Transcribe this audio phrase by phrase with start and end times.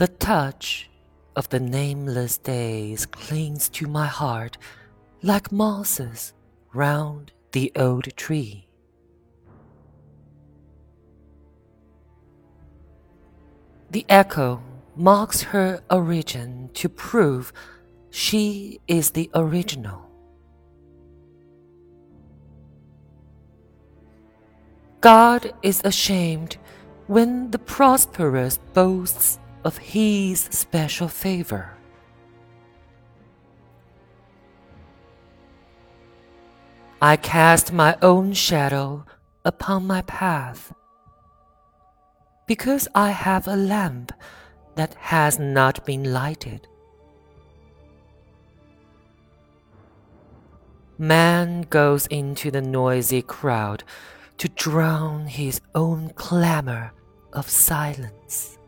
[0.00, 0.88] The touch
[1.36, 4.56] of the nameless days clings to my heart
[5.20, 6.32] like mosses
[6.72, 8.66] round the old tree.
[13.90, 14.62] The echo
[14.96, 17.52] marks her origin to prove
[18.08, 20.08] she is the original.
[25.02, 26.56] God is ashamed
[27.06, 31.72] when the prosperous boasts of his special favor.
[37.02, 39.06] I cast my own shadow
[39.44, 40.72] upon my path
[42.46, 44.12] because I have a lamp
[44.74, 46.66] that has not been lighted.
[50.98, 53.82] Man goes into the noisy crowd
[54.36, 56.92] to drown his own clamor
[57.32, 58.58] of silence.